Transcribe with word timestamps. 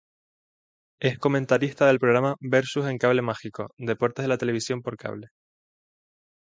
Es 0.99 1.19
comentarista 1.19 1.85
del 1.85 1.99
programa 1.99 2.35
Versus 2.39 2.85
en 2.87 2.97
Cable 2.97 3.21
Mágico 3.21 3.69
Deportes 3.77 4.23
de 4.23 4.29
la 4.29 4.37
televisión 4.39 4.81
por 4.81 4.97
cable. 4.97 5.27